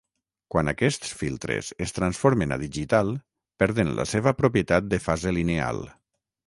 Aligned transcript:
Quan 0.53 0.69
aquests 0.69 1.11
filtres 1.19 1.69
es 1.87 1.93
transformen 1.97 2.57
a 2.57 2.57
digital 2.63 3.13
perden 3.65 3.95
la 4.01 4.09
seva 4.15 4.35
propietat 4.43 4.93
de 4.95 5.03
fase 5.09 5.39
lineal. 5.43 5.89